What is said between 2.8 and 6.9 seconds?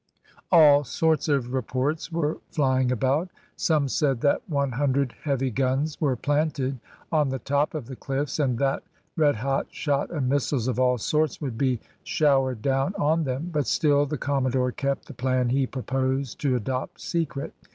about; some said that one hundred heavy guns were planted